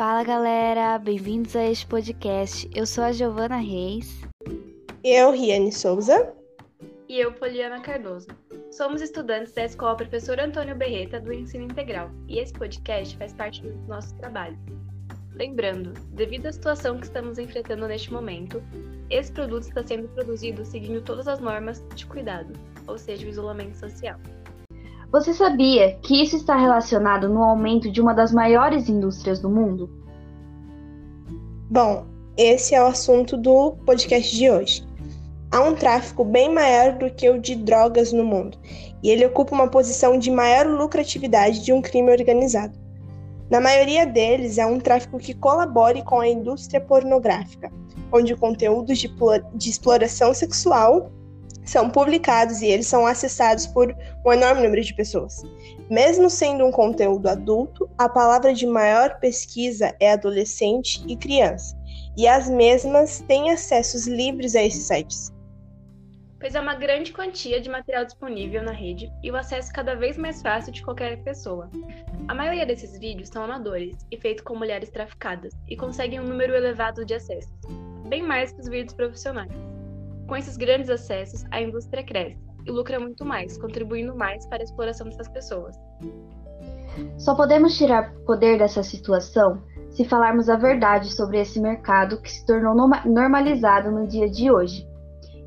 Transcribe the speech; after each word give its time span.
Fala 0.00 0.24
galera, 0.24 0.98
bem-vindos 0.98 1.54
a 1.54 1.62
este 1.62 1.86
podcast. 1.86 2.66
Eu 2.74 2.86
sou 2.86 3.04
a 3.04 3.12
Giovana 3.12 3.58
Reis. 3.58 4.22
Eu, 5.04 5.30
Riane 5.30 5.70
Souza. 5.70 6.32
E 7.06 7.20
eu, 7.20 7.34
Poliana 7.34 7.82
Cardoso. 7.82 8.28
Somos 8.70 9.02
estudantes 9.02 9.52
da 9.52 9.66
Escola 9.66 9.94
Professor 9.94 10.40
Antônio 10.40 10.74
Berreta 10.74 11.20
do 11.20 11.30
Ensino 11.30 11.64
Integral 11.64 12.10
e 12.26 12.38
esse 12.38 12.50
podcast 12.54 13.14
faz 13.18 13.34
parte 13.34 13.60
do 13.60 13.76
nosso 13.86 14.16
trabalho. 14.16 14.58
Lembrando, 15.34 15.92
devido 16.14 16.46
à 16.46 16.52
situação 16.52 16.96
que 16.96 17.04
estamos 17.04 17.38
enfrentando 17.38 17.86
neste 17.86 18.10
momento, 18.10 18.62
esse 19.10 19.30
produto 19.30 19.64
está 19.64 19.86
sendo 19.86 20.08
produzido 20.08 20.64
seguindo 20.64 21.02
todas 21.02 21.28
as 21.28 21.40
normas 21.40 21.84
de 21.94 22.06
cuidado, 22.06 22.58
ou 22.86 22.96
seja, 22.96 23.26
o 23.26 23.28
isolamento 23.28 23.76
social. 23.76 24.18
Você 25.12 25.34
sabia 25.34 25.96
que 26.02 26.22
isso 26.22 26.36
está 26.36 26.56
relacionado 26.56 27.28
no 27.28 27.42
aumento 27.42 27.90
de 27.90 28.00
uma 28.00 28.14
das 28.14 28.32
maiores 28.32 28.88
indústrias 28.88 29.40
do 29.40 29.50
mundo? 29.50 29.90
Bom, 31.68 32.06
esse 32.36 32.76
é 32.76 32.82
o 32.82 32.86
assunto 32.86 33.36
do 33.36 33.72
podcast 33.84 34.36
de 34.36 34.48
hoje. 34.48 34.86
Há 35.50 35.62
um 35.62 35.74
tráfico 35.74 36.24
bem 36.24 36.54
maior 36.54 36.96
do 36.96 37.10
que 37.10 37.28
o 37.28 37.40
de 37.40 37.56
drogas 37.56 38.12
no 38.12 38.24
mundo, 38.24 38.56
e 39.02 39.10
ele 39.10 39.26
ocupa 39.26 39.52
uma 39.52 39.66
posição 39.66 40.16
de 40.16 40.30
maior 40.30 40.64
lucratividade 40.64 41.64
de 41.64 41.72
um 41.72 41.82
crime 41.82 42.12
organizado. 42.12 42.78
Na 43.50 43.60
maioria 43.60 44.06
deles, 44.06 44.58
é 44.58 44.66
um 44.66 44.78
tráfico 44.78 45.18
que 45.18 45.34
colabore 45.34 46.04
com 46.04 46.20
a 46.20 46.28
indústria 46.28 46.80
pornográfica, 46.80 47.68
onde 48.12 48.36
conteúdos 48.36 48.96
de, 48.96 49.12
de 49.54 49.70
exploração 49.70 50.32
sexual 50.32 51.10
são 51.70 51.88
publicados 51.88 52.62
e 52.62 52.66
eles 52.66 52.88
são 52.88 53.06
acessados 53.06 53.64
por 53.64 53.94
um 54.26 54.32
enorme 54.32 54.62
número 54.62 54.82
de 54.82 54.92
pessoas. 54.92 55.40
Mesmo 55.88 56.28
sendo 56.28 56.66
um 56.66 56.72
conteúdo 56.72 57.28
adulto, 57.28 57.88
a 57.96 58.08
palavra 58.08 58.52
de 58.52 58.66
maior 58.66 59.20
pesquisa 59.20 59.94
é 60.00 60.12
adolescente 60.12 61.00
e 61.06 61.16
criança, 61.16 61.76
e 62.16 62.26
as 62.26 62.50
mesmas 62.50 63.20
têm 63.20 63.52
acessos 63.52 64.08
livres 64.08 64.56
a 64.56 64.64
esses 64.64 64.82
sites. 64.82 65.32
Pois 66.40 66.54
é 66.56 66.60
uma 66.60 66.74
grande 66.74 67.12
quantia 67.12 67.60
de 67.60 67.68
material 67.68 68.04
disponível 68.04 68.62
na 68.62 68.72
rede 68.72 69.12
e 69.22 69.30
o 69.30 69.36
acesso 69.36 69.70
cada 69.72 69.94
vez 69.94 70.16
mais 70.16 70.42
fácil 70.42 70.72
de 70.72 70.82
qualquer 70.82 71.22
pessoa. 71.22 71.70
A 72.26 72.34
maioria 72.34 72.66
desses 72.66 72.98
vídeos 72.98 73.28
são 73.28 73.44
amadores 73.44 73.94
e 74.10 74.16
feitos 74.16 74.42
com 74.42 74.56
mulheres 74.56 74.90
traficadas 74.90 75.52
e 75.68 75.76
conseguem 75.76 76.18
um 76.18 76.26
número 76.26 76.54
elevado 76.54 77.04
de 77.04 77.14
acessos, 77.14 77.52
bem 78.08 78.22
mais 78.22 78.50
que 78.50 78.60
os 78.60 78.68
vídeos 78.68 78.94
profissionais. 78.94 79.69
Com 80.30 80.36
esses 80.36 80.56
grandes 80.56 80.88
acessos, 80.88 81.44
a 81.50 81.60
indústria 81.60 82.04
cresce 82.04 82.38
e 82.64 82.70
lucra 82.70 83.00
muito 83.00 83.24
mais, 83.24 83.58
contribuindo 83.58 84.14
mais 84.14 84.46
para 84.46 84.58
a 84.58 84.62
exploração 84.62 85.08
dessas 85.08 85.26
pessoas. 85.26 85.74
Só 87.18 87.34
podemos 87.34 87.76
tirar 87.76 88.14
poder 88.24 88.56
dessa 88.56 88.84
situação 88.84 89.60
se 89.90 90.04
falarmos 90.04 90.48
a 90.48 90.54
verdade 90.54 91.12
sobre 91.12 91.40
esse 91.40 91.60
mercado 91.60 92.22
que 92.22 92.30
se 92.30 92.46
tornou 92.46 92.76
normalizado 93.06 93.90
no 93.90 94.06
dia 94.06 94.30
de 94.30 94.52
hoje 94.52 94.86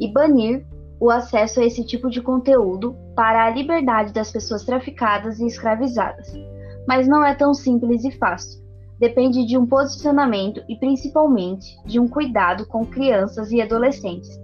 e 0.00 0.12
banir 0.12 0.66
o 0.98 1.10
acesso 1.10 1.60
a 1.60 1.64
esse 1.64 1.86
tipo 1.86 2.10
de 2.10 2.20
conteúdo 2.20 2.96
para 3.14 3.46
a 3.46 3.50
liberdade 3.50 4.12
das 4.12 4.32
pessoas 4.32 4.64
traficadas 4.64 5.38
e 5.38 5.46
escravizadas. 5.46 6.32
Mas 6.88 7.06
não 7.06 7.24
é 7.24 7.36
tão 7.36 7.54
simples 7.54 8.02
e 8.02 8.10
fácil. 8.10 8.60
Depende 8.98 9.46
de 9.46 9.56
um 9.56 9.64
posicionamento 9.64 10.60
e 10.68 10.74
principalmente 10.74 11.80
de 11.86 12.00
um 12.00 12.08
cuidado 12.08 12.66
com 12.66 12.84
crianças 12.84 13.52
e 13.52 13.62
adolescentes, 13.62 14.42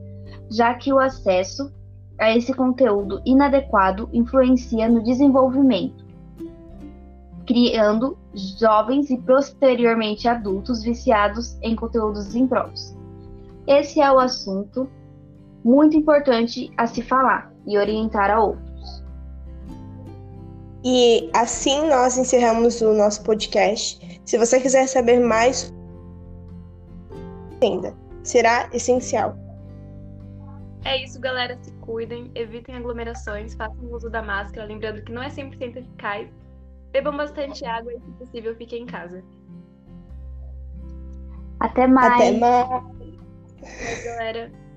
já 0.50 0.74
que 0.74 0.92
o 0.92 0.98
acesso 0.98 1.72
a 2.18 2.36
esse 2.36 2.52
conteúdo 2.52 3.20
inadequado 3.24 4.08
influencia 4.12 4.88
no 4.88 5.02
desenvolvimento, 5.02 6.04
criando 7.46 8.18
jovens 8.34 9.08
e 9.10 9.16
posteriormente 9.18 10.28
adultos 10.28 10.82
viciados 10.82 11.56
em 11.62 11.76
conteúdos 11.76 12.34
impróprios. 12.34 12.94
Esse 13.66 14.00
é 14.00 14.10
o 14.10 14.18
assunto 14.18 14.88
muito 15.64 15.96
importante 15.96 16.72
a 16.76 16.86
se 16.86 17.02
falar 17.02 17.52
e 17.66 17.78
orientar 17.78 18.30
a 18.30 18.42
outros. 18.42 18.68
E 20.84 21.30
assim 21.34 21.88
nós 21.88 22.16
encerramos 22.16 22.80
o 22.80 22.94
nosso 22.94 23.22
podcast. 23.22 24.20
Se 24.24 24.38
você 24.38 24.60
quiser 24.60 24.86
saber 24.86 25.20
mais, 25.20 25.72
ainda 27.62 27.94
será 28.22 28.68
essencial. 28.72 29.36
É 30.84 31.02
isso, 31.02 31.20
galera. 31.20 31.56
Se 31.62 31.72
cuidem, 31.80 32.30
evitem 32.34 32.76
aglomerações, 32.76 33.54
façam 33.54 33.92
uso 33.92 34.08
da 34.08 34.22
máscara, 34.22 34.66
lembrando 34.66 35.02
que 35.02 35.12
não 35.12 35.22
é 35.22 35.28
100% 35.28 35.76
eficaz. 35.76 36.28
Bebam 36.92 37.16
bastante 37.16 37.64
água 37.64 37.92
e, 37.92 38.00
se 38.00 38.10
possível, 38.12 38.56
fiquem 38.56 38.82
em 38.82 38.86
casa. 38.86 39.22
Até 41.60 41.86
mais. 41.86 42.14
Até 42.14 42.38
mais. 42.38 44.04
Galera. 44.04 44.67